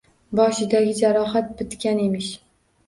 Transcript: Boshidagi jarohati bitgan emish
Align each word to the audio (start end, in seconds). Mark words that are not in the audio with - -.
Boshidagi 0.39 0.95
jarohati 1.03 1.71
bitgan 1.73 2.05
emish 2.09 2.37